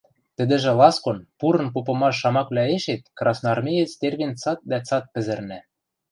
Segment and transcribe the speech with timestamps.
[0.37, 5.59] Тӹдӹжӹ ласкон, пурын попымаш шамаквлӓэшет красноармеец тервен цат дӓ цат пӹзӹрнӓ.